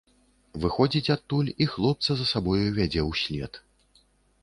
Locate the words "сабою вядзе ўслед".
2.33-3.65